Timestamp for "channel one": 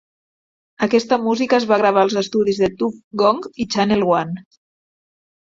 3.77-4.45